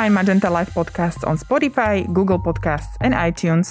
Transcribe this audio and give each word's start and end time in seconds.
find 0.00 0.14
Magenta 0.14 0.48
Life 0.48 0.72
podcasts 0.72 1.26
on 1.26 1.36
Spotify, 1.36 2.10
Google 2.10 2.38
Podcasts, 2.38 2.96
and 3.02 3.12
iTunes. 3.12 3.70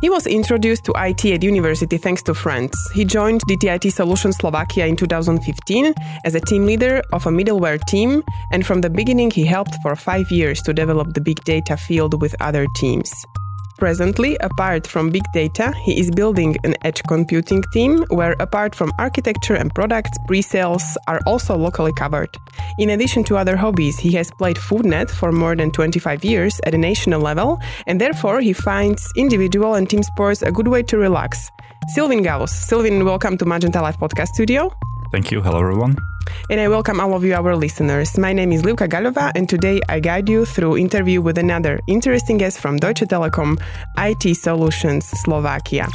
He 0.00 0.08
was 0.08 0.26
introduced 0.26 0.84
to 0.84 0.92
IT 0.96 1.26
at 1.26 1.42
university 1.42 1.98
thanks 1.98 2.22
to 2.22 2.32
friends. 2.32 2.72
He 2.94 3.04
joined 3.04 3.42
DTIT 3.50 3.92
Solutions 3.92 4.36
Slovakia 4.38 4.86
in 4.86 4.96
2015 4.96 5.92
as 6.24 6.34
a 6.34 6.40
team 6.40 6.64
leader 6.64 7.02
of 7.12 7.26
a 7.26 7.30
middleware 7.30 7.78
team, 7.84 8.22
and 8.50 8.64
from 8.64 8.80
the 8.80 8.88
beginning, 8.88 9.30
he 9.30 9.44
helped 9.44 9.74
for 9.82 9.94
five 9.94 10.30
years 10.30 10.62
to 10.62 10.72
develop 10.72 11.12
the 11.12 11.20
big 11.20 11.44
data 11.44 11.76
field 11.76 12.22
with 12.22 12.34
other 12.40 12.66
teams. 12.76 13.12
Presently, 13.78 14.36
apart 14.40 14.88
from 14.88 15.10
big 15.10 15.22
data, 15.32 15.72
he 15.84 16.00
is 16.00 16.10
building 16.10 16.56
an 16.64 16.74
edge 16.82 17.00
computing 17.06 17.62
team 17.72 18.04
where, 18.08 18.34
apart 18.40 18.74
from 18.74 18.90
architecture 18.98 19.54
and 19.54 19.72
products, 19.72 20.10
pre 20.26 20.42
sales 20.42 20.82
are 21.06 21.20
also 21.26 21.56
locally 21.56 21.92
covered. 21.92 22.36
In 22.78 22.90
addition 22.90 23.22
to 23.24 23.36
other 23.36 23.56
hobbies, 23.56 23.96
he 23.96 24.10
has 24.16 24.32
played 24.32 24.56
footnet 24.56 25.08
for 25.08 25.30
more 25.30 25.54
than 25.54 25.70
25 25.70 26.24
years 26.24 26.60
at 26.66 26.74
a 26.74 26.78
national 26.78 27.20
level, 27.20 27.60
and 27.86 28.00
therefore 28.00 28.40
he 28.40 28.52
finds 28.52 29.12
individual 29.16 29.74
and 29.74 29.88
team 29.88 30.02
sports 30.02 30.42
a 30.42 30.50
good 30.50 30.66
way 30.66 30.82
to 30.82 30.98
relax. 30.98 31.48
Silvin 31.94 32.24
Galus. 32.24 32.50
Sylvain, 32.50 33.04
welcome 33.04 33.38
to 33.38 33.44
Magenta 33.44 33.80
Life 33.80 33.98
Podcast 34.00 34.34
Studio. 34.34 34.72
Thank 35.12 35.30
you. 35.30 35.40
Hello, 35.40 35.60
everyone. 35.60 35.96
And 36.50 36.60
I 36.60 36.68
welcome 36.68 37.00
all 37.00 37.14
of 37.14 37.24
you, 37.24 37.34
our 37.34 37.56
listeners. 37.56 38.16
My 38.18 38.32
name 38.32 38.52
is 38.52 38.64
Luka 38.64 38.88
Galova, 38.88 39.32
and 39.34 39.48
today 39.48 39.80
I 39.88 40.00
guide 40.00 40.28
you 40.28 40.44
through 40.44 40.78
interview 40.78 41.20
with 41.20 41.38
another 41.38 41.80
interesting 41.88 42.38
guest 42.38 42.60
from 42.60 42.78
Deutsche 42.78 43.02
Telekom 43.02 43.58
IT 43.98 44.36
Solutions 44.36 45.06
Slovakia. 45.24 45.88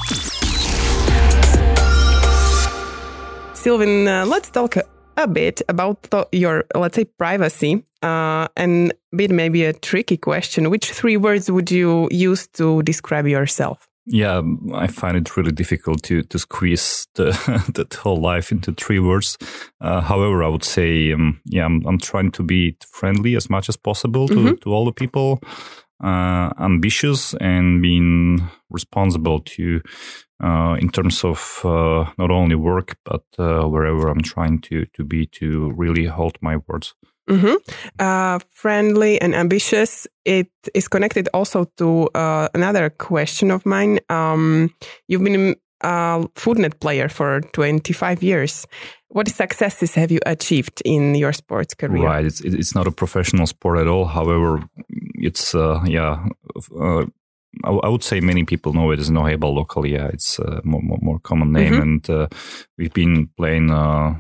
Silvin, 3.54 4.08
uh, 4.08 4.26
let's 4.26 4.50
talk 4.50 4.76
a 5.18 5.28
bit 5.28 5.62
about 5.70 6.04
the, 6.04 6.28
your, 6.32 6.66
let's 6.76 6.96
say, 6.96 7.06
privacy, 7.06 7.84
uh, 8.02 8.48
and 8.58 8.94
bit 9.16 9.32
maybe 9.32 9.64
a 9.64 9.74
tricky 9.74 10.18
question. 10.18 10.70
Which 10.70 10.92
three 10.92 11.18
words 11.18 11.50
would 11.50 11.72
you 11.72 12.10
use 12.12 12.48
to 12.58 12.84
describe 12.84 13.28
yourself? 13.28 13.88
Yeah, 14.06 14.42
I 14.74 14.88
find 14.88 15.16
it 15.16 15.38
really 15.38 15.54
difficult 15.54 16.04
to 16.04 16.24
to 16.24 16.38
squeeze 16.40 17.08
the 17.16 17.32
that 17.74 17.94
whole 17.94 18.18
life 18.18 18.52
into 18.52 18.74
three 18.74 19.00
words. 19.00 19.38
Uh, 19.80 20.02
however, 20.02 20.44
I 20.44 20.50
would 20.50 20.64
say, 20.64 21.14
um, 21.14 21.40
yeah, 21.46 21.66
I'm, 21.66 21.86
I'm 21.86 22.00
trying 22.00 22.32
to 22.32 22.44
be 22.44 22.76
friendly 22.92 23.36
as 23.36 23.50
much 23.50 23.70
as 23.70 23.78
possible 23.78 24.28
to, 24.28 24.36
mm-hmm. 24.36 24.56
to 24.56 24.74
all 24.74 24.84
the 24.84 24.92
people, 24.92 25.40
uh, 26.04 26.52
ambitious, 26.60 27.34
and 27.36 27.82
being 27.82 28.42
responsible 28.70 29.40
to 29.40 29.82
uh, 30.44 30.76
in 30.82 30.90
terms 30.90 31.24
of 31.24 31.62
uh, 31.64 32.04
not 32.18 32.30
only 32.30 32.56
work 32.56 32.98
but 33.06 33.24
uh, 33.40 33.64
wherever 33.64 34.10
I'm 34.10 34.22
trying 34.22 34.60
to 34.62 34.86
to 34.86 35.06
be 35.06 35.28
to 35.28 35.72
really 35.78 36.08
hold 36.08 36.38
my 36.42 36.58
words. 36.68 36.94
Mm-hmm. 37.30 37.56
Uh, 38.00 38.40
friendly 38.52 39.22
and 39.22 39.34
ambitious. 39.34 40.08
It 40.26 40.50
is 40.74 40.88
connected 40.88 41.30
also 41.34 41.66
to 41.78 42.10
uh, 42.16 42.50
another 42.54 42.90
question 42.90 43.52
of 43.52 43.66
mine. 43.66 44.00
Um, 44.10 44.74
you've 45.08 45.24
been 45.24 45.56
a 45.82 46.28
footnet 46.36 46.80
player 46.80 47.10
for 47.10 47.42
25 47.54 48.24
years. 48.24 48.66
What 49.10 49.30
successes 49.30 49.94
have 49.96 50.12
you 50.12 50.20
achieved 50.26 50.82
in 50.86 51.16
your 51.16 51.34
sports 51.34 51.76
career? 51.76 52.04
Right, 52.04 52.26
it's 52.26 52.42
it's 52.42 52.74
not 52.74 52.88
a 52.88 52.92
professional 52.92 53.46
sport 53.46 53.78
at 53.78 53.88
all. 53.88 54.06
However, 54.06 54.64
it's 55.16 55.54
uh, 55.54 55.82
yeah. 55.86 56.26
Uh, 56.80 57.06
I, 57.64 57.88
would 57.88 58.04
say 58.04 58.20
many 58.20 58.44
people 58.44 58.74
know 58.74 58.90
it 58.92 59.00
as 59.00 59.12
nohejbal 59.12 59.54
locally. 59.54 59.94
Yeah, 59.94 60.08
it's 60.08 60.40
a 60.40 60.62
more, 60.64 60.82
more, 60.82 60.98
more 61.02 61.20
common 61.20 61.52
name, 61.52 61.74
mm-hmm. 61.74 61.82
and 61.82 62.10
uh, 62.10 62.28
we've 62.78 62.94
been 62.94 63.30
playing 63.38 63.70
uh, 63.70 64.16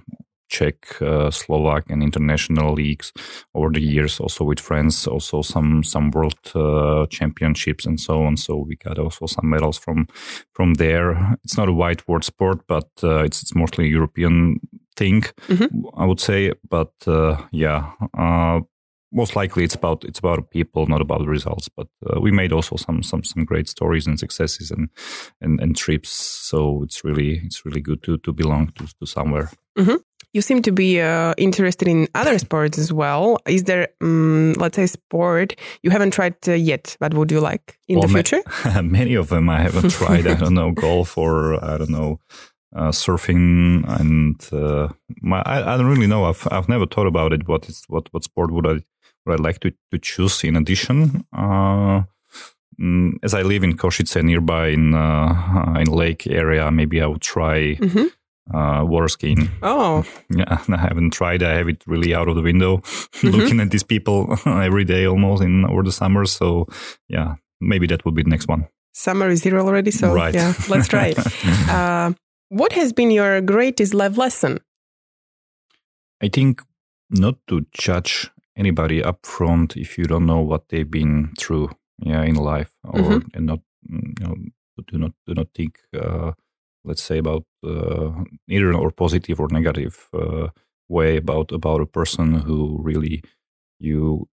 Czech, 0.54 1.02
uh, 1.02 1.32
Slovak, 1.32 1.90
and 1.90 2.04
international 2.04 2.74
leagues 2.74 3.12
over 3.54 3.74
the 3.74 3.82
years. 3.82 4.20
Also 4.20 4.46
with 4.46 4.60
friends, 4.60 5.08
also 5.08 5.42
some 5.42 5.84
some 5.84 6.12
world 6.12 6.40
uh, 6.56 7.06
championships 7.10 7.88
and 7.88 8.00
so 8.00 8.24
on. 8.24 8.38
So 8.38 8.66
we 8.68 8.76
got 8.76 9.00
also 9.00 9.26
some 9.28 9.50
medals 9.50 9.80
from 9.80 10.08
from 10.54 10.76
there. 10.76 11.38
It's 11.44 11.58
not 11.58 11.70
a 11.70 11.74
white 11.74 12.08
word 12.08 12.24
sport, 12.24 12.68
but 12.68 12.90
uh, 13.04 13.24
it's 13.24 13.42
it's 13.42 13.56
mostly 13.56 13.86
a 13.86 13.96
European 13.96 14.60
thing, 14.96 15.24
mm-hmm. 15.48 15.88
I 15.98 16.06
would 16.06 16.20
say. 16.20 16.54
But 16.70 16.94
uh, 17.08 17.38
yeah 17.52 17.92
uh, 18.18 18.62
most 19.14 19.36
likely 19.36 19.64
it's 19.64 19.76
about 19.76 20.04
it's 20.04 20.20
about 20.20 20.50
people, 20.50 20.88
not 20.88 21.02
about 21.02 21.28
results. 21.28 21.70
But 21.70 21.88
uh, 22.06 22.20
we 22.20 22.32
made 22.32 22.52
also 22.52 22.76
some 22.76 23.04
some 23.04 23.24
some 23.24 23.46
great 23.46 23.70
stories 23.70 24.08
and 24.08 24.20
successes 24.20 24.72
and 24.72 24.90
and, 25.42 25.62
and 25.62 25.76
trips. 25.76 26.10
So 26.10 26.84
it's 26.84 27.04
really 27.04 27.42
it's 27.46 27.66
really 27.66 27.82
good 27.82 28.02
to 28.04 28.18
to 28.18 28.34
belong 28.34 28.72
to, 28.76 28.88
to 29.00 29.06
somewhere. 29.06 29.50
Mm-hmm. 29.78 29.98
You 30.34 30.42
seem 30.42 30.64
to 30.64 30.72
be 30.72 31.00
uh, 31.00 31.36
interested 31.38 31.88
in 31.88 32.08
other 32.16 32.40
sports 32.40 32.80
as 32.80 32.92
well. 32.92 33.38
Is 33.48 33.64
there, 33.64 33.90
um, 34.02 34.54
let's 34.54 34.76
say, 34.76 34.88
sport 34.88 35.56
you 35.84 35.92
haven't 35.92 36.12
tried 36.12 36.36
uh, 36.48 36.54
yet, 36.54 36.98
but 37.00 37.14
would 37.14 37.32
you 37.32 37.40
like 37.40 37.78
in 37.88 38.00
well, 38.00 38.08
the 38.08 38.14
future? 38.14 38.42
Ma- 38.66 38.82
many 39.00 39.14
of 39.14 39.30
them 39.30 39.48
I 39.48 39.62
haven't 39.62 39.92
tried. 39.92 40.26
I 40.26 40.34
don't 40.34 40.56
know, 40.56 40.72
golf 40.86 41.18
or 41.20 41.64
I 41.64 41.78
don't 41.78 41.92
know, 41.92 42.20
uh, 42.76 42.90
surfing, 42.90 43.88
and 44.00 44.44
uh, 44.52 44.90
my, 45.22 45.44
I, 45.46 45.76
I, 45.76 45.78
don't 45.78 45.86
really 45.86 46.08
know. 46.08 46.26
I've 46.26 46.48
I've 46.50 46.68
never 46.68 46.88
thought 46.88 47.08
about 47.08 47.32
it. 47.32 47.48
What 47.48 47.70
is 47.70 47.84
what 47.88 48.12
what 48.12 48.24
sport 48.24 48.50
would 48.50 48.66
I 48.66 48.80
would 49.26 49.40
I 49.40 49.44
like 49.44 49.60
to 49.60 49.72
to 49.92 50.00
choose 50.00 50.44
in 50.44 50.56
addition? 50.56 51.26
Uh, 51.32 52.04
mm, 52.82 53.14
as 53.22 53.36
I 53.36 53.44
live 53.44 53.64
in 53.64 53.78
Košice 53.78 54.24
nearby 54.24 54.70
in 54.70 54.96
uh, 54.96 55.76
in 55.80 55.92
lake 55.92 56.26
area, 56.26 56.72
maybe 56.72 57.04
I 57.04 57.06
would 57.06 57.22
try. 57.22 57.76
Mm-hmm 57.76 58.08
uh, 58.52 58.84
water 58.86 59.08
skiing. 59.08 59.50
Oh, 59.62 60.04
yeah, 60.30 60.64
I 60.68 60.78
haven't 60.78 61.12
tried. 61.12 61.44
I 61.44 61.54
have 61.54 61.68
it 61.68 61.84
really 61.86 62.14
out 62.14 62.28
of 62.28 62.36
the 62.36 62.42
window, 62.42 62.78
mm-hmm. 62.78 63.28
looking 63.28 63.60
at 63.60 63.72
these 63.72 63.84
people 63.84 64.38
every 64.46 64.86
day 64.86 65.06
almost 65.06 65.44
in 65.44 65.66
over 65.66 65.84
the 65.84 65.92
summer. 65.92 66.26
So 66.26 66.68
yeah, 67.08 67.36
maybe 67.62 67.88
that 67.88 68.06
would 68.06 68.16
be 68.16 68.24
the 68.24 68.30
next 68.30 68.48
one. 68.48 68.68
Summer 68.94 69.28
is 69.30 69.44
here 69.44 69.60
already, 69.60 69.92
so 69.92 70.14
right. 70.14 70.34
yeah, 70.34 70.54
let's 70.70 70.88
try 70.88 71.14
it. 71.16 71.70
uh, 71.70 72.14
what 72.50 72.74
has 72.74 72.94
been 72.94 73.10
your 73.10 73.42
greatest 73.42 73.94
life 73.94 74.18
lesson? 74.18 74.60
I 76.22 76.28
think 76.28 76.62
not 77.10 77.36
to 77.48 77.66
judge 77.72 78.30
anybody 78.56 79.04
up 79.04 79.26
front 79.26 79.76
if 79.76 79.98
you 79.98 80.06
don't 80.06 80.28
know 80.28 80.42
what 80.42 80.70
they've 80.70 80.90
been 80.90 81.34
through, 81.40 81.72
yeah, 81.98 82.22
in 82.22 82.36
life, 82.36 82.72
or 82.84 83.00
mm-hmm. 83.00 83.28
and 83.34 83.46
not 83.48 83.60
you 83.90 84.14
know 84.20 84.36
do 84.88 84.98
not 84.98 85.12
do 85.26 85.34
not 85.34 85.48
think. 85.56 85.80
Uh, 85.94 86.34
let's 86.84 87.04
say 87.04 87.18
about 87.18 87.44
uh, 87.66 88.12
either 88.48 88.74
or 88.74 88.92
positive 88.92 89.40
or 89.40 89.48
negative 89.50 90.10
uh, 90.14 90.48
way 90.90 91.18
about 91.18 91.52
about 91.52 91.82
a 91.82 91.86
person 91.86 92.34
who 92.34 92.80
really 92.82 93.24
you 93.80 94.28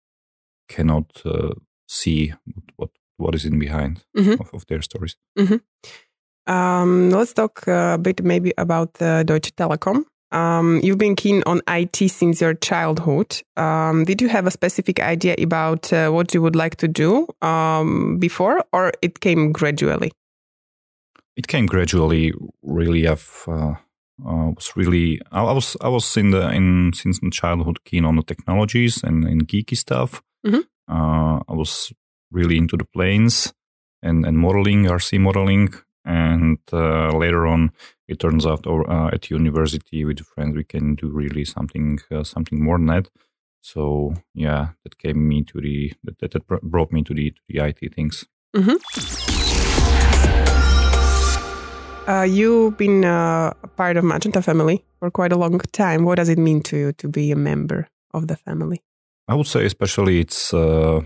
cannot 0.68 1.22
uh, 1.26 1.54
see 1.88 2.34
what 2.76 2.90
what 3.18 3.36
is 3.36 3.46
in 3.46 3.60
behind 3.60 4.04
mm-hmm. 4.18 4.42
of, 4.42 4.50
of, 4.54 4.66
their 4.68 4.82
stories. 4.82 5.18
Mm-hmm. 5.38 6.54
Um, 6.54 7.10
let's 7.10 7.34
talk 7.34 7.68
a 7.68 7.98
bit 8.02 8.24
maybe 8.24 8.54
about 8.58 8.94
Deutsche 8.94 9.54
Telekom. 9.56 10.06
Um, 10.32 10.80
you've 10.84 10.98
been 10.98 11.16
keen 11.16 11.42
on 11.46 11.62
IT 11.68 11.98
since 12.10 12.42
your 12.42 12.54
childhood. 12.54 13.42
Um, 13.58 14.06
did 14.06 14.22
you 14.22 14.30
have 14.30 14.46
a 14.46 14.52
specific 14.52 15.00
idea 15.00 15.36
about 15.40 15.92
uh, 15.92 16.10
what 16.12 16.34
you 16.34 16.42
would 16.42 16.56
like 16.56 16.76
to 16.78 16.88
do 16.88 17.28
um, 17.42 18.18
before, 18.18 18.64
or 18.72 18.92
it 19.02 19.20
came 19.20 19.52
gradually? 19.52 20.12
It 21.40 21.48
came 21.48 21.68
gradually. 21.68 22.34
Really, 22.62 23.08
I've 23.08 23.46
uh, 23.48 23.76
uh, 24.28 24.52
was 24.56 24.74
really 24.76 25.22
I, 25.32 25.42
I, 25.42 25.54
was 25.54 25.78
I 25.80 25.88
was 25.88 26.18
in 26.18 26.32
the 26.32 26.50
in 26.50 26.92
since 26.94 27.24
my 27.24 27.30
childhood 27.30 27.78
keen 27.86 28.06
on 28.06 28.18
the 28.18 28.24
technologies 28.24 29.04
and, 29.04 29.24
and 29.24 29.48
geeky 29.48 29.78
stuff. 29.78 30.22
Mm-hmm. 30.46 30.62
Uh, 30.92 31.40
I 31.48 31.54
was 31.54 31.94
really 32.30 32.58
into 32.58 32.76
the 32.76 32.86
planes 32.86 33.54
and 34.04 34.26
and 34.26 34.38
modeling, 34.38 34.84
RC 34.86 35.20
modeling, 35.20 35.74
and 36.04 36.60
uh, 36.74 37.18
later 37.18 37.48
on, 37.48 37.72
it 38.08 38.20
turns 38.20 38.46
out 38.46 38.68
or, 38.68 38.90
uh, 38.92 39.10
at 39.14 39.30
university 39.30 40.04
with 40.04 40.20
friends 40.20 40.58
we 40.58 40.66
can 40.66 40.96
do 40.96 41.08
really 41.08 41.46
something 41.46 42.00
uh, 42.12 42.24
something 42.24 42.62
more 42.62 42.78
than 42.78 42.88
that. 42.88 43.10
So 43.62 44.14
yeah, 44.34 44.70
that 44.84 44.98
came 44.98 45.26
me 45.26 45.44
to 45.44 45.62
the 45.62 45.94
that, 46.04 46.32
that 46.32 46.48
brought 46.48 46.92
me 46.92 47.04
to 47.04 47.14
the 47.14 47.32
to 47.32 47.42
the 47.48 47.60
IT 47.60 47.96
things. 47.96 48.26
Mm-hmm. 48.54 49.39
Uh, 52.10 52.24
you've 52.24 52.76
been 52.76 53.06
uh, 53.06 53.54
a 53.62 53.68
part 53.68 53.96
of 53.96 54.04
Magenta 54.04 54.42
family 54.42 54.84
for 54.98 55.12
quite 55.12 55.32
a 55.32 55.38
long 55.38 55.60
time. 55.72 56.06
What 56.06 56.16
does 56.16 56.28
it 56.28 56.40
mean 56.40 56.62
to 56.62 56.76
you 56.76 56.92
to 56.94 57.08
be 57.08 57.32
a 57.32 57.36
member 57.36 57.88
of 58.16 58.28
the 58.28 58.36
family? 58.36 58.82
I 59.28 59.36
would 59.36 59.46
say, 59.46 59.64
especially, 59.64 60.20
it's 60.20 60.52
uh, 60.52 61.02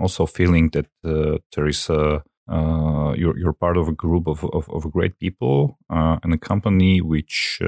also 0.00 0.26
feeling 0.26 0.70
that 0.70 0.86
uh, 1.04 1.38
there 1.54 1.68
is 1.68 1.88
a 1.88 2.24
uh, 2.48 3.14
you're 3.16 3.38
you're 3.38 3.52
part 3.52 3.76
of 3.76 3.86
a 3.86 3.92
group 3.92 4.26
of 4.26 4.44
of, 4.46 4.68
of 4.70 4.90
great 4.90 5.20
people 5.20 5.78
uh, 5.88 6.18
and 6.24 6.34
a 6.34 6.38
company 6.38 7.00
which 7.00 7.60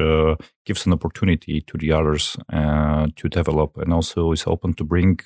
gives 0.66 0.84
an 0.84 0.92
opportunity 0.92 1.60
to 1.60 1.78
the 1.78 1.92
others 1.92 2.36
to 2.50 3.28
develop 3.28 3.76
and 3.76 3.92
also 3.92 4.32
is 4.32 4.44
open 4.48 4.74
to 4.74 4.82
bring 4.82 5.20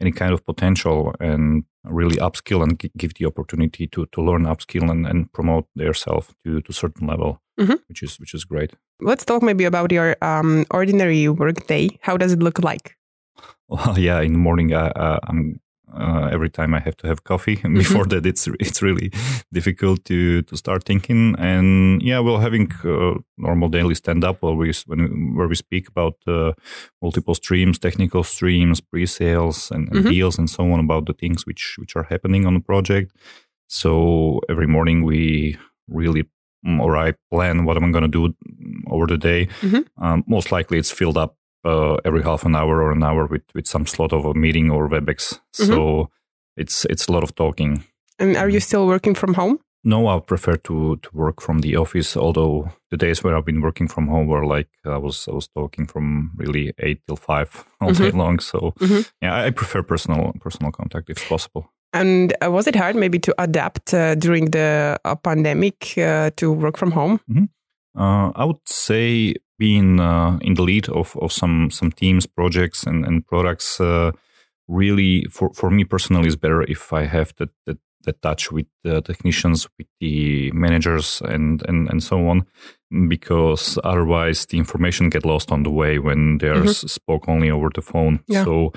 any 0.00 0.12
kind 0.12 0.32
of 0.32 0.44
potential 0.44 1.14
and 1.20 1.64
really 1.84 2.16
upskill 2.16 2.62
and 2.62 2.78
give 2.96 3.14
the 3.14 3.26
opportunity 3.26 3.86
to 3.86 4.06
to 4.06 4.22
learn 4.22 4.44
upskill 4.44 4.90
and, 4.90 5.06
and 5.06 5.32
promote 5.32 5.66
themselves 5.74 6.34
to 6.44 6.60
to 6.60 6.72
certain 6.72 7.06
level 7.06 7.40
mm-hmm. 7.58 7.74
which 7.88 8.02
is 8.02 8.18
which 8.20 8.34
is 8.34 8.44
great. 8.44 8.72
Let's 9.00 9.24
talk 9.24 9.42
maybe 9.42 9.64
about 9.64 9.92
your 9.92 10.16
um, 10.22 10.64
ordinary 10.70 11.28
work 11.28 11.66
day 11.66 11.98
how 12.02 12.16
does 12.16 12.32
it 12.32 12.42
look 12.42 12.58
like? 12.62 12.96
Well, 13.70 13.98
yeah, 13.98 14.22
in 14.22 14.32
the 14.32 14.38
morning 14.38 14.72
I, 14.72 15.18
I'm 15.28 15.60
uh, 15.94 16.28
every 16.32 16.50
time 16.50 16.74
I 16.74 16.80
have 16.80 16.96
to 16.98 17.06
have 17.06 17.24
coffee. 17.24 17.58
And 17.64 17.76
mm-hmm. 17.76 17.78
before 17.78 18.06
that, 18.06 18.26
it's 18.26 18.48
it's 18.60 18.82
really 18.82 19.10
difficult 19.52 20.04
to 20.04 20.42
to 20.42 20.56
start 20.56 20.84
thinking. 20.84 21.34
And 21.38 22.02
yeah, 22.02 22.20
we're 22.20 22.40
having 22.40 22.72
uh, 22.84 23.14
normal 23.36 23.68
daily 23.68 23.94
stand 23.94 24.24
up 24.24 24.42
where 24.42 24.54
we 24.54 24.72
when, 24.86 25.34
where 25.36 25.48
we 25.48 25.54
speak 25.54 25.88
about 25.88 26.14
uh, 26.26 26.52
multiple 27.02 27.34
streams, 27.34 27.78
technical 27.78 28.24
streams, 28.24 28.80
pre 28.80 29.06
sales, 29.06 29.70
and, 29.70 29.88
and 29.88 30.00
mm-hmm. 30.00 30.10
deals, 30.10 30.38
and 30.38 30.50
so 30.50 30.72
on 30.72 30.80
about 30.80 31.06
the 31.06 31.14
things 31.14 31.46
which 31.46 31.76
which 31.78 31.96
are 31.96 32.06
happening 32.10 32.46
on 32.46 32.54
the 32.54 32.60
project. 32.60 33.16
So 33.68 34.40
every 34.48 34.66
morning 34.66 35.04
we 35.04 35.56
really 35.88 36.24
mm, 36.66 36.80
or 36.80 36.96
I 36.96 37.14
plan 37.30 37.64
what 37.64 37.76
I'm 37.76 37.92
going 37.92 38.10
to 38.10 38.28
do 38.28 38.34
over 38.86 39.06
the 39.06 39.18
day. 39.18 39.46
Mm-hmm. 39.60 40.04
Um, 40.04 40.24
most 40.26 40.52
likely, 40.52 40.78
it's 40.78 40.90
filled 40.90 41.16
up 41.16 41.37
uh, 41.68 41.96
every 42.04 42.22
half 42.22 42.44
an 42.44 42.56
hour 42.56 42.82
or 42.82 42.92
an 42.92 43.02
hour 43.02 43.26
with, 43.26 43.42
with 43.54 43.66
some 43.66 43.86
slot 43.86 44.12
of 44.12 44.24
a 44.24 44.34
meeting 44.34 44.70
or 44.70 44.88
WebEx. 44.88 45.38
Mm-hmm. 45.56 45.66
So 45.66 46.10
it's 46.56 46.84
it's 46.86 47.08
a 47.08 47.12
lot 47.12 47.22
of 47.22 47.34
talking. 47.34 47.84
And 48.18 48.36
are 48.36 48.48
you 48.48 48.60
still 48.60 48.86
working 48.86 49.14
from 49.14 49.34
home? 49.34 49.58
No, 49.84 50.08
I 50.08 50.20
prefer 50.20 50.56
to 50.56 50.96
to 50.96 51.10
work 51.12 51.40
from 51.40 51.60
the 51.60 51.76
office. 51.76 52.16
Although 52.16 52.70
the 52.90 52.96
days 52.96 53.22
where 53.22 53.36
I've 53.36 53.44
been 53.44 53.60
working 53.60 53.88
from 53.88 54.08
home 54.08 54.26
were 54.26 54.56
like 54.56 54.68
I 54.84 54.98
was 54.98 55.28
I 55.28 55.34
was 55.34 55.48
talking 55.48 55.86
from 55.86 56.32
really 56.36 56.72
eight 56.78 57.00
till 57.06 57.16
five 57.16 57.48
all 57.80 57.90
mm-hmm. 57.90 58.04
day 58.04 58.10
long. 58.10 58.40
So 58.40 58.58
mm-hmm. 58.58 59.02
yeah, 59.22 59.46
I 59.46 59.50
prefer 59.50 59.82
personal 59.82 60.32
personal 60.40 60.72
contact 60.72 61.10
if 61.10 61.28
possible. 61.28 61.70
And 61.92 62.34
uh, 62.44 62.50
was 62.50 62.66
it 62.66 62.76
hard 62.76 62.96
maybe 62.96 63.18
to 63.18 63.34
adapt 63.38 63.94
uh, 63.94 64.14
during 64.14 64.50
the 64.50 64.98
uh, 65.04 65.14
pandemic 65.14 65.94
uh, 65.96 66.30
to 66.36 66.52
work 66.52 66.76
from 66.76 66.90
home? 66.90 67.20
Mm-hmm. 67.30 67.44
Uh, 67.98 68.30
I 68.34 68.44
would 68.44 68.68
say 68.68 69.34
being 69.58 70.00
uh, 70.00 70.38
in 70.40 70.54
the 70.54 70.62
lead 70.62 70.88
of, 70.88 71.16
of 71.16 71.32
some 71.32 71.70
some 71.70 71.90
teams, 71.92 72.26
projects, 72.26 72.84
and, 72.86 73.04
and 73.04 73.26
products 73.26 73.80
uh, 73.80 74.12
really 74.68 75.24
for, 75.30 75.52
for 75.54 75.70
me 75.70 75.84
personally 75.84 76.28
is 76.28 76.36
better 76.36 76.62
if 76.62 76.92
I 76.92 77.04
have 77.04 77.34
that 77.36 77.50
that, 77.66 77.78
that 78.04 78.22
touch 78.22 78.52
with 78.52 78.66
the 78.84 79.02
technicians, 79.02 79.68
with 79.78 79.88
the 80.00 80.52
managers, 80.52 81.20
and 81.24 81.62
and 81.68 81.88
and 81.90 82.02
so 82.02 82.28
on, 82.28 82.46
because 83.08 83.78
otherwise 83.84 84.46
the 84.46 84.58
information 84.58 85.10
get 85.10 85.24
lost 85.24 85.50
on 85.50 85.62
the 85.62 85.70
way 85.70 85.98
when 85.98 86.38
there's 86.38 86.78
mm-hmm. 86.78 86.86
spoke 86.86 87.28
only 87.28 87.50
over 87.50 87.70
the 87.74 87.82
phone. 87.82 88.20
Yeah. 88.28 88.44
So 88.44 88.72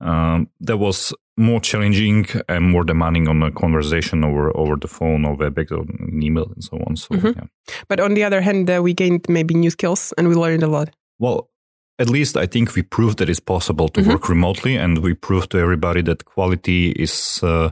um, 0.00 0.48
that 0.60 0.78
was 0.78 1.12
more 1.36 1.60
challenging 1.60 2.26
and 2.48 2.70
more 2.70 2.84
demanding 2.84 3.28
on 3.28 3.42
a 3.42 3.50
conversation 3.50 4.24
over 4.24 4.56
over 4.56 4.76
the 4.76 4.88
phone 4.88 5.24
or 5.24 5.36
WebEx 5.36 5.72
or 5.72 5.84
email 6.22 6.50
and 6.54 6.62
so 6.62 6.78
on. 6.86 6.96
So, 6.96 7.14
mm-hmm. 7.14 7.38
yeah. 7.38 7.46
But 7.88 8.00
on 8.00 8.14
the 8.14 8.24
other 8.24 8.40
hand, 8.40 8.70
uh, 8.70 8.80
we 8.82 8.94
gained 8.94 9.26
maybe 9.28 9.54
new 9.54 9.70
skills 9.70 10.12
and 10.16 10.28
we 10.28 10.34
learned 10.34 10.62
a 10.62 10.68
lot. 10.68 10.90
Well, 11.18 11.50
at 11.98 12.08
least 12.08 12.36
I 12.36 12.46
think 12.46 12.74
we 12.74 12.82
proved 12.82 13.18
that 13.18 13.28
it's 13.28 13.40
possible 13.40 13.88
to 13.88 14.00
mm-hmm. 14.00 14.10
work 14.10 14.28
remotely, 14.28 14.76
and 14.76 14.98
we 14.98 15.14
proved 15.14 15.50
to 15.50 15.58
everybody 15.58 16.02
that 16.02 16.24
quality 16.24 16.90
is. 16.90 17.40
Uh, 17.42 17.70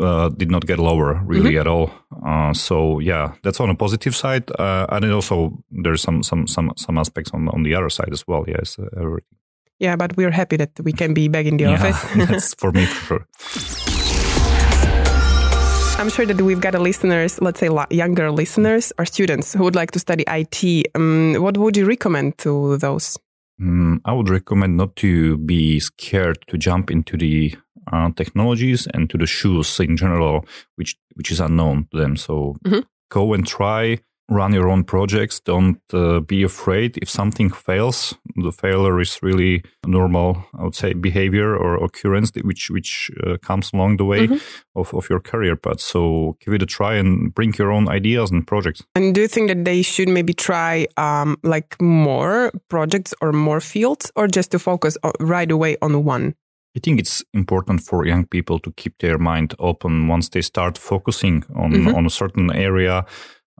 uh, 0.00 0.30
did 0.30 0.50
not 0.50 0.66
get 0.66 0.78
lower 0.78 1.20
really 1.22 1.50
mm-hmm. 1.50 1.60
at 1.60 1.66
all. 1.66 1.90
Uh, 2.26 2.54
so 2.54 2.98
yeah, 2.98 3.34
that's 3.42 3.60
on 3.60 3.68
a 3.68 3.74
positive 3.74 4.16
side, 4.16 4.50
uh, 4.58 4.86
and 4.88 5.12
also 5.12 5.62
there's 5.70 6.00
some 6.00 6.22
some 6.22 6.46
some 6.46 6.72
some 6.76 6.96
aspects 6.96 7.30
on 7.34 7.48
on 7.48 7.62
the 7.62 7.74
other 7.74 7.90
side 7.90 8.08
as 8.10 8.26
well. 8.26 8.44
Yes, 8.48 8.78
uh, 8.78 8.86
everything. 8.96 9.36
Yeah, 9.82 9.96
but 9.96 10.16
we're 10.16 10.30
happy 10.30 10.56
that 10.58 10.78
we 10.84 10.92
can 10.92 11.12
be 11.12 11.26
back 11.26 11.44
in 11.44 11.56
the 11.56 11.64
yeah, 11.64 11.74
office. 11.74 12.00
that's 12.28 12.54
for 12.54 12.70
me 12.70 12.86
for 12.86 13.18
sure. 13.18 13.26
I'm 15.98 16.08
sure 16.08 16.24
that 16.24 16.40
we've 16.40 16.60
got 16.60 16.76
a 16.76 16.78
listeners, 16.78 17.40
let's 17.40 17.58
say 17.58 17.68
younger 17.90 18.30
listeners 18.30 18.92
or 18.96 19.04
students 19.04 19.52
who 19.52 19.64
would 19.64 19.74
like 19.74 19.90
to 19.90 19.98
study 19.98 20.22
IT. 20.28 20.86
Um, 20.94 21.34
what 21.34 21.56
would 21.56 21.76
you 21.76 21.84
recommend 21.84 22.38
to 22.38 22.76
those? 22.76 23.18
Mm, 23.60 24.00
I 24.04 24.12
would 24.12 24.28
recommend 24.28 24.76
not 24.76 24.94
to 24.96 25.36
be 25.38 25.80
scared 25.80 26.38
to 26.46 26.56
jump 26.56 26.88
into 26.88 27.16
the 27.16 27.52
uh, 27.92 28.12
technologies 28.12 28.86
and 28.94 29.10
to 29.10 29.18
the 29.18 29.26
shoes 29.26 29.80
in 29.80 29.96
general, 29.96 30.46
which 30.76 30.96
which 31.14 31.32
is 31.32 31.40
unknown 31.40 31.88
to 31.90 31.98
them. 31.98 32.16
So 32.16 32.54
mm-hmm. 32.64 32.82
go 33.10 33.34
and 33.34 33.44
try 33.44 33.98
run 34.28 34.52
your 34.52 34.68
own 34.68 34.84
projects. 34.84 35.40
Don't 35.40 35.80
uh, 35.92 36.20
be 36.20 36.42
afraid 36.42 36.96
if 36.98 37.10
something 37.10 37.50
fails. 37.50 38.14
The 38.36 38.52
failure 38.52 39.00
is 39.00 39.18
really 39.22 39.62
normal, 39.86 40.44
I 40.58 40.64
would 40.64 40.74
say, 40.74 40.94
behavior 40.94 41.56
or 41.56 41.84
occurrence 41.84 42.32
which 42.42 42.70
which 42.70 43.10
uh, 43.24 43.36
comes 43.46 43.72
along 43.72 43.98
the 43.98 44.04
way 44.04 44.26
mm-hmm. 44.26 44.80
of, 44.80 44.94
of 44.94 45.10
your 45.10 45.20
career 45.20 45.56
path. 45.56 45.80
So 45.80 46.36
give 46.40 46.54
it 46.54 46.62
a 46.62 46.66
try 46.66 46.94
and 46.94 47.34
bring 47.34 47.54
your 47.58 47.72
own 47.72 47.88
ideas 47.88 48.30
and 48.30 48.46
projects. 48.46 48.82
And 48.94 49.14
do 49.14 49.20
you 49.20 49.28
think 49.28 49.48
that 49.48 49.64
they 49.64 49.82
should 49.82 50.08
maybe 50.08 50.32
try 50.32 50.86
um, 50.96 51.36
like 51.42 51.76
more 51.80 52.52
projects 52.68 53.14
or 53.20 53.32
more 53.32 53.60
fields, 53.60 54.10
or 54.16 54.28
just 54.28 54.50
to 54.52 54.58
focus 54.58 54.96
right 55.20 55.50
away 55.50 55.76
on 55.82 56.04
one? 56.04 56.34
I 56.74 56.80
think 56.80 57.00
it's 57.00 57.22
important 57.34 57.82
for 57.82 58.06
young 58.06 58.26
people 58.26 58.58
to 58.60 58.72
keep 58.72 58.96
their 58.98 59.18
mind 59.18 59.54
open 59.58 60.08
once 60.08 60.30
they 60.30 60.40
start 60.40 60.78
focusing 60.78 61.44
on, 61.54 61.72
mm-hmm. 61.72 61.94
on 61.94 62.06
a 62.06 62.10
certain 62.10 62.50
area 62.50 63.04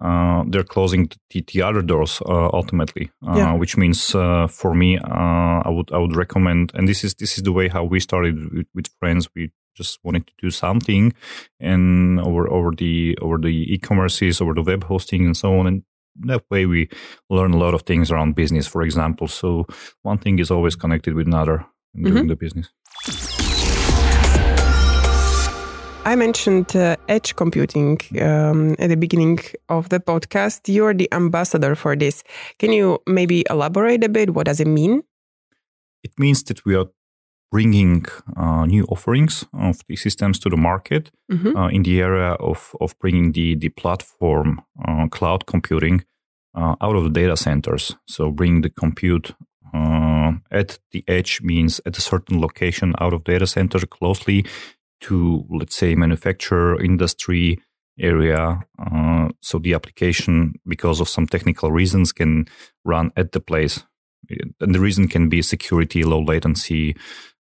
uh, 0.02 0.42
they're 0.48 0.64
closing 0.64 1.08
the, 1.30 1.44
the 1.52 1.62
other 1.62 1.80
doors 1.80 2.20
uh, 2.26 2.48
ultimately, 2.52 3.10
uh, 3.26 3.34
yeah. 3.36 3.54
which 3.54 3.76
means 3.76 4.14
uh, 4.14 4.48
for 4.48 4.74
me, 4.74 4.98
uh, 4.98 5.62
I 5.64 5.68
would 5.68 5.92
I 5.92 5.98
would 5.98 6.16
recommend, 6.16 6.72
and 6.74 6.88
this 6.88 7.04
is 7.04 7.14
this 7.14 7.36
is 7.36 7.44
the 7.44 7.52
way 7.52 7.68
how 7.68 7.84
we 7.84 8.00
started 8.00 8.52
with, 8.52 8.66
with, 8.74 8.88
friends. 8.98 9.28
We 9.36 9.52
just 9.76 10.00
wanted 10.02 10.26
to 10.26 10.32
do 10.38 10.50
something, 10.50 11.14
and 11.60 12.20
over 12.20 12.50
over 12.50 12.72
the 12.76 13.16
over 13.22 13.38
the 13.38 13.72
e-commerces, 13.72 14.42
over 14.42 14.54
the 14.54 14.62
web 14.62 14.84
hosting, 14.84 15.24
and 15.24 15.36
so 15.36 15.58
on, 15.58 15.66
and 15.68 15.82
that 16.26 16.44
way 16.50 16.66
we 16.66 16.88
learn 17.30 17.54
a 17.54 17.58
lot 17.58 17.74
of 17.74 17.82
things 17.82 18.10
around 18.10 18.34
business, 18.34 18.66
for 18.66 18.82
example. 18.82 19.28
So 19.28 19.66
one 20.02 20.18
thing 20.18 20.40
is 20.40 20.50
always 20.50 20.74
connected 20.74 21.14
with 21.14 21.28
another 21.28 21.64
during 21.94 22.24
mm-hmm. 22.24 22.28
the 22.28 22.36
business. 22.36 23.41
I 26.04 26.16
mentioned 26.16 26.74
uh, 26.74 26.96
edge 27.08 27.36
computing 27.36 28.00
um, 28.20 28.74
at 28.80 28.88
the 28.88 28.96
beginning 28.96 29.38
of 29.68 29.88
the 29.88 30.00
podcast. 30.00 30.62
You're 30.66 30.94
the 30.94 31.08
ambassador 31.12 31.76
for 31.76 31.94
this. 31.94 32.24
Can 32.58 32.72
you 32.72 32.98
maybe 33.06 33.44
elaborate 33.48 34.02
a 34.02 34.08
bit? 34.08 34.34
What 34.34 34.46
does 34.46 34.58
it 34.58 34.66
mean? 34.66 35.04
It 36.02 36.18
means 36.18 36.42
that 36.44 36.64
we 36.64 36.74
are 36.74 36.86
bringing 37.52 38.04
uh, 38.36 38.66
new 38.66 38.84
offerings 38.86 39.44
of 39.52 39.78
the 39.86 39.94
systems 39.94 40.40
to 40.40 40.48
the 40.48 40.56
market 40.56 41.12
mm-hmm. 41.30 41.56
uh, 41.56 41.68
in 41.68 41.84
the 41.84 42.00
area 42.00 42.32
of, 42.32 42.74
of 42.80 42.98
bringing 42.98 43.30
the, 43.32 43.54
the 43.54 43.68
platform 43.68 44.60
uh, 44.88 45.06
cloud 45.06 45.46
computing 45.46 46.04
uh, 46.56 46.74
out 46.80 46.96
of 46.96 47.04
the 47.04 47.10
data 47.10 47.36
centers. 47.36 47.94
So 48.08 48.32
bring 48.32 48.62
the 48.62 48.70
compute 48.70 49.36
uh, 49.72 50.32
at 50.50 50.80
the 50.90 51.04
edge 51.06 51.42
means 51.42 51.80
at 51.86 51.96
a 51.96 52.00
certain 52.00 52.40
location 52.40 52.94
out 52.98 53.12
of 53.12 53.22
data 53.22 53.46
center 53.46 53.78
closely 53.86 54.44
to 55.02 55.44
let's 55.50 55.76
say 55.76 55.94
manufacturer 55.94 56.80
industry 56.80 57.58
area 57.98 58.60
uh, 58.78 59.28
so 59.40 59.58
the 59.58 59.74
application 59.74 60.54
because 60.66 61.00
of 61.00 61.08
some 61.08 61.26
technical 61.26 61.70
reasons 61.70 62.12
can 62.12 62.46
run 62.84 63.12
at 63.16 63.32
the 63.32 63.40
place. 63.40 63.84
And 64.60 64.74
the 64.74 64.80
reason 64.80 65.08
can 65.08 65.28
be 65.28 65.42
security 65.42 66.04
low 66.04 66.22
latency 66.22 66.96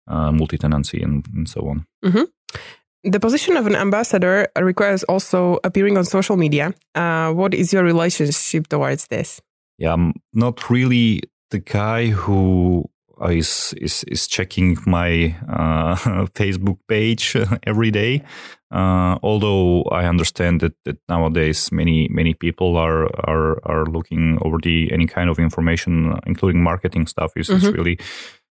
uh, 0.07 0.31
multi-tenancy 0.31 1.01
and, 1.03 1.25
and 1.35 1.47
so 1.47 1.67
on. 1.67 1.85
Mm-hmm. 2.03 3.11
the 3.11 3.19
position 3.19 3.57
of 3.57 3.67
an 3.67 3.75
ambassador 3.75 4.47
requires 4.59 5.03
also 5.03 5.59
appearing 5.63 5.97
on 5.97 6.03
social 6.03 6.35
media. 6.35 6.73
Uh, 6.95 7.31
what 7.31 7.53
is 7.53 7.71
your 7.71 7.83
relationship 7.83 8.67
towards 8.67 9.07
this? 9.07 9.41
Yeah 9.77 9.93
i'm 9.93 10.13
not 10.33 10.69
really 10.69 11.21
the 11.51 11.59
guy 11.59 12.07
who 12.07 12.89
is 13.27 13.73
is 13.81 14.03
is 14.05 14.27
checking 14.27 14.77
my 14.85 15.35
uh, 15.49 15.95
Facebook 16.35 16.77
page 16.88 17.35
every 17.63 17.91
day. 17.91 18.23
Uh, 18.71 19.17
although 19.23 19.81
I 19.91 20.05
understand 20.05 20.61
that, 20.61 20.73
that 20.85 20.97
nowadays 21.09 21.71
many 21.71 22.07
many 22.09 22.33
people 22.33 22.77
are 22.77 23.07
are 23.27 23.59
are 23.65 23.85
looking 23.85 24.38
over 24.41 24.57
the 24.61 24.91
any 24.91 25.07
kind 25.07 25.29
of 25.29 25.39
information, 25.39 26.19
including 26.25 26.61
marketing 26.63 27.07
stuff, 27.07 27.31
is, 27.35 27.49
mm-hmm. 27.49 27.71
really 27.71 27.99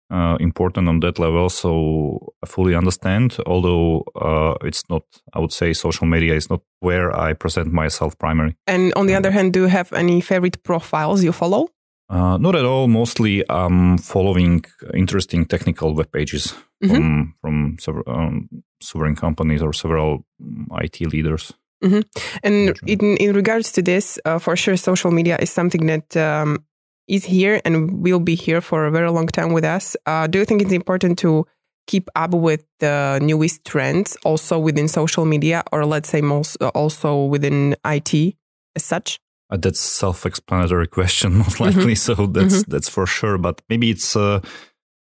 uh, 0.09 0.37
important 0.39 0.87
on 0.87 0.99
that 1.01 1.19
level. 1.19 1.49
So 1.49 2.33
I 2.43 2.47
fully 2.47 2.75
understand. 2.75 3.37
Although 3.45 4.03
uh, 4.15 4.55
it's 4.63 4.83
not, 4.89 5.03
I 5.33 5.39
would 5.39 5.53
say, 5.53 5.73
social 5.73 6.07
media 6.07 6.35
is 6.35 6.49
not 6.49 6.61
where 6.79 7.15
I 7.15 7.33
present 7.33 7.71
myself 7.71 8.17
primarily. 8.17 8.55
And 8.65 8.93
on 8.95 9.07
the 9.07 9.15
other 9.15 9.31
hand, 9.31 9.53
do 9.53 9.61
you 9.61 9.67
have 9.67 9.91
any 9.93 10.21
favorite 10.21 10.63
profiles 10.63 11.23
you 11.23 11.31
follow? 11.31 11.69
Uh, 12.09 12.37
not 12.37 12.55
at 12.55 12.65
all. 12.65 12.87
Mostly, 12.87 13.43
I'm 13.49 13.97
following 13.97 14.63
interesting 14.93 15.45
technical 15.45 15.93
web 15.93 16.11
pages 16.11 16.53
mm-hmm. 16.83 16.93
from 16.93 17.35
from 17.41 17.77
several, 17.79 18.03
um, 18.07 18.49
sovereign 18.81 19.15
companies 19.15 19.61
or 19.61 19.73
several 19.73 20.25
um, 20.41 20.67
IT 20.81 21.01
leaders. 21.01 21.53
Mm-hmm. 21.83 22.01
And 22.43 22.79
in 22.87 23.17
in 23.17 23.35
regards 23.35 23.71
to 23.73 23.81
this, 23.81 24.19
uh, 24.25 24.39
for 24.39 24.55
sure, 24.55 24.77
social 24.77 25.11
media 25.11 25.37
is 25.39 25.51
something 25.51 25.85
that 25.87 26.15
um, 26.15 26.63
is 27.07 27.25
here 27.25 27.59
and 27.65 28.01
will 28.01 28.19
be 28.19 28.35
here 28.35 28.61
for 28.61 28.85
a 28.85 28.91
very 28.91 29.11
long 29.11 29.27
time 29.27 29.53
with 29.53 29.65
us. 29.65 29.95
Uh, 30.05 30.27
do 30.27 30.39
you 30.39 30.45
think 30.45 30.61
it's 30.61 30.71
important 30.71 31.19
to 31.19 31.45
keep 31.87 32.09
up 32.15 32.33
with 32.33 32.65
the 32.79 33.19
newest 33.21 33.65
trends, 33.65 34.17
also 34.23 34.59
within 34.59 34.87
social 34.87 35.25
media, 35.25 35.63
or 35.71 35.85
let's 35.85 36.09
say 36.09 36.21
most 36.21 36.55
also 36.73 37.25
within 37.25 37.75
IT 37.85 38.35
as 38.75 38.83
such? 38.83 39.19
Uh, 39.49 39.57
that's 39.57 39.79
self-explanatory 39.79 40.87
question, 40.97 41.37
most 41.37 41.55
mm-hmm. 41.55 41.63
likely. 41.63 41.93
Mm-hmm. 41.93 42.13
So 42.15 42.27
that's 42.27 42.61
mm-hmm. 42.61 42.71
that's 42.71 42.89
for 42.89 43.05
sure. 43.05 43.37
But 43.37 43.61
maybe 43.69 43.89
it's, 43.89 44.15
uh, 44.15 44.41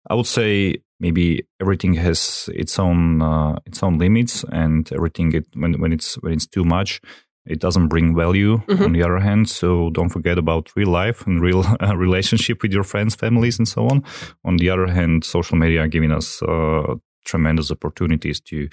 I 0.09 0.15
would 0.15 0.27
say, 0.27 0.77
maybe 1.01 1.47
everything 1.61 1.95
has 1.95 2.49
its 2.55 2.79
own 2.79 3.23
uh, 3.23 3.59
its 3.67 3.83
own 3.83 3.99
limits, 3.99 4.45
and 4.53 4.91
everything 4.93 5.33
it, 5.33 5.47
when 5.55 5.81
when 5.81 5.93
it's 5.93 6.15
when 6.23 6.33
it's 6.33 6.47
too 6.47 6.65
much, 6.65 7.01
it 7.47 7.61
doesn't 7.61 7.89
bring 7.89 8.15
value. 8.15 8.59
Mm-hmm. 8.59 8.85
On 8.85 8.93
the 8.93 9.03
other 9.03 9.19
hand, 9.19 9.49
so 9.49 9.91
don't 9.91 10.11
forget 10.11 10.39
about 10.39 10.75
real 10.77 10.91
life 10.91 11.27
and 11.27 11.41
real 11.41 11.65
uh, 11.83 11.97
relationship 11.97 12.63
with 12.63 12.73
your 12.73 12.85
friends, 12.85 13.15
families, 13.15 13.59
and 13.59 13.69
so 13.69 13.87
on. 13.89 14.05
On 14.45 14.57
the 14.57 14.71
other 14.71 14.87
hand, 14.87 15.25
social 15.25 15.57
media 15.57 15.83
are 15.83 15.89
giving 15.89 16.13
us 16.13 16.43
uh, 16.43 16.95
tremendous 17.25 17.71
opportunities 17.71 18.41
to 18.41 18.69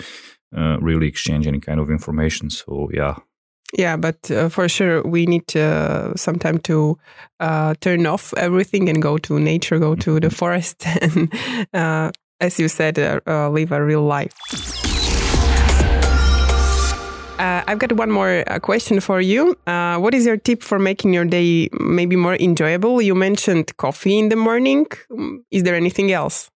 uh, 0.56 0.78
really 0.80 1.08
exchange 1.08 1.48
any 1.48 1.60
kind 1.60 1.80
of 1.80 1.90
information. 1.90 2.50
So 2.50 2.90
yeah, 2.94 3.16
yeah, 3.74 3.98
but 3.98 4.30
uh, 4.32 4.50
for 4.50 4.68
sure 4.68 5.02
we 5.04 5.26
need 5.26 5.56
uh, 5.56 6.16
some 6.16 6.38
time 6.38 6.60
to 6.60 6.98
uh, 7.40 7.76
turn 7.82 8.06
off 8.06 8.34
everything 8.38 8.90
and 8.90 9.02
go 9.02 9.18
to 9.20 9.40
nature, 9.40 9.80
go 9.80 9.96
to 9.96 10.20
the 10.20 10.28
mm-hmm. 10.28 10.36
forest, 10.36 10.86
and 11.02 11.34
uh, 11.74 12.12
as 12.40 12.60
you 12.60 12.68
said, 12.68 13.00
uh, 13.00 13.20
uh, 13.28 13.50
live 13.50 13.72
a 13.72 13.84
real 13.84 14.04
life. 14.04 14.34
I've 17.44 17.80
got 17.80 17.94
one 17.94 18.12
more 18.12 18.44
question 18.62 19.00
for 19.00 19.20
you. 19.20 19.58
what 19.66 20.14
is 20.14 20.26
your 20.26 20.38
tip 20.38 20.62
for 20.62 20.78
making 20.78 21.14
your 21.14 21.26
day 21.26 21.70
maybe 21.80 22.16
more 22.16 22.36
enjoyable? 22.36 23.02
You 23.02 23.16
mentioned 23.16 23.76
coffee 23.78 24.20
in 24.20 24.30
the 24.30 24.36
morning. 24.36 24.86
Is 25.50 25.64
there 25.64 25.74
anything 25.74 26.12
else? 26.12 26.52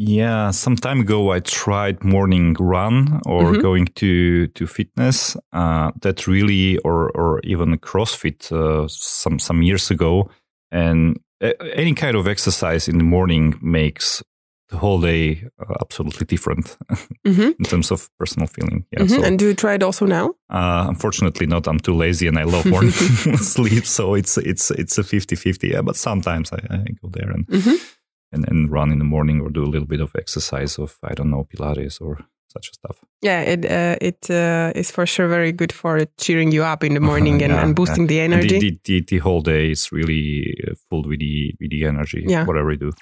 Yeah, 0.00 0.52
some 0.52 0.76
time 0.76 1.00
ago 1.00 1.32
I 1.32 1.40
tried 1.40 2.04
morning 2.04 2.54
run 2.60 3.20
or 3.26 3.42
mm-hmm. 3.42 3.60
going 3.60 3.86
to 3.96 4.46
to 4.46 4.66
fitness. 4.66 5.36
Uh, 5.52 5.90
that 6.02 6.28
really, 6.28 6.78
or 6.78 7.10
or 7.16 7.40
even 7.42 7.76
CrossFit 7.78 8.52
uh, 8.52 8.86
some 8.86 9.40
some 9.40 9.60
years 9.60 9.90
ago, 9.90 10.30
and 10.70 11.18
any 11.40 11.94
kind 11.94 12.16
of 12.16 12.28
exercise 12.28 12.86
in 12.86 12.98
the 12.98 13.04
morning 13.04 13.58
makes 13.60 14.22
the 14.68 14.76
whole 14.76 15.00
day 15.00 15.48
uh, 15.58 15.74
absolutely 15.80 16.26
different 16.26 16.76
mm-hmm. 17.26 17.50
in 17.58 17.64
terms 17.64 17.90
of 17.90 18.08
personal 18.18 18.46
feeling. 18.46 18.84
Yeah. 18.92 19.00
Mm-hmm. 19.00 19.14
So, 19.14 19.24
and 19.24 19.38
do 19.38 19.46
you 19.46 19.54
try 19.54 19.74
it 19.74 19.82
also 19.82 20.06
now? 20.06 20.34
Uh, 20.50 20.84
unfortunately 20.88 21.46
not. 21.46 21.66
I'm 21.66 21.80
too 21.80 21.94
lazy 21.94 22.28
and 22.28 22.38
I 22.38 22.44
love 22.44 22.66
morning 22.70 22.90
sleep. 23.38 23.86
So 23.86 24.12
it's, 24.12 24.36
it's, 24.36 24.70
it's 24.72 24.98
a 24.98 25.02
50 25.04 25.36
50. 25.36 25.68
Yeah. 25.68 25.80
But 25.80 25.96
sometimes 25.96 26.52
I, 26.52 26.58
I 26.68 26.84
go 27.00 27.08
there 27.08 27.30
and, 27.30 27.46
mm-hmm 27.46 27.76
and, 28.32 28.48
and 28.48 28.70
run 28.70 28.90
in 28.90 28.98
the 28.98 29.04
morning 29.04 29.40
or 29.40 29.50
do 29.50 29.62
a 29.62 29.70
little 29.70 29.86
bit 29.88 30.00
of 30.00 30.14
exercise 30.16 30.78
of 30.78 30.96
I 31.02 31.14
don't 31.14 31.30
know 31.30 31.46
Pilates 31.52 32.00
or 32.00 32.18
such 32.48 32.70
stuff. 32.72 32.98
Yeah, 33.22 33.40
it 33.42 33.64
uh, 33.64 33.96
it 34.00 34.30
uh, 34.30 34.72
is 34.74 34.90
for 34.90 35.06
sure 35.06 35.28
very 35.28 35.52
good 35.52 35.72
for 35.72 36.04
cheering 36.18 36.52
you 36.52 36.64
up 36.64 36.84
in 36.84 36.94
the 36.94 37.00
morning 37.10 37.42
and, 37.42 37.52
yeah, 37.52 37.62
and, 37.62 37.74
boosting 37.74 38.04
yeah. 38.04 38.08
the 38.08 38.20
energy. 38.20 38.58
The, 38.58 38.80
the, 38.84 39.00
the, 39.08 39.18
whole 39.18 39.42
day 39.42 39.70
is 39.70 39.92
really 39.92 40.54
uh, 40.66 40.74
full 40.88 41.02
with 41.02 41.20
the 41.20 41.54
with 41.60 41.70
the 41.70 41.84
energy. 41.84 42.24
Yeah. 42.26 42.44
whatever 42.44 42.72
you 42.72 42.78
do. 42.78 42.92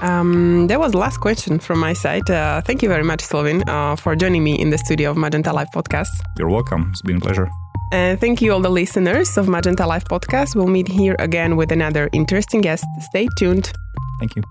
Um, 0.00 0.68
that 0.68 0.78
was 0.78 0.92
the 0.92 0.98
last 0.98 1.18
question 1.18 1.58
from 1.58 1.80
my 1.80 1.92
side. 1.92 2.30
Uh, 2.30 2.60
thank 2.60 2.82
you 2.82 2.88
very 2.88 3.02
much, 3.02 3.20
Silvin, 3.20 3.68
uh, 3.68 3.96
for 3.96 4.14
joining 4.14 4.44
me 4.44 4.54
in 4.54 4.70
the 4.70 4.78
studio 4.78 5.10
of 5.10 5.16
Magenta 5.16 5.52
Life 5.52 5.70
podcast. 5.74 6.10
You're 6.38 6.48
welcome. 6.48 6.90
It's 6.92 7.02
been 7.02 7.16
a 7.16 7.20
pleasure. 7.20 7.50
And 7.92 8.20
thank 8.20 8.42
you, 8.42 8.52
all 8.52 8.60
the 8.60 8.70
listeners 8.70 9.38
of 9.38 9.48
Magenta 9.48 9.86
Life 9.86 10.04
podcast. 10.04 10.54
We'll 10.54 10.66
meet 10.66 10.88
here 10.88 11.16
again 11.18 11.56
with 11.56 11.72
another 11.72 12.08
interesting 12.12 12.60
guest. 12.60 12.84
Stay 13.00 13.28
tuned. 13.38 13.72
Thank 14.20 14.36
you. 14.36 14.42